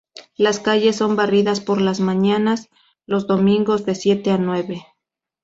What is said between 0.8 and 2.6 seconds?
son barridas por la mañana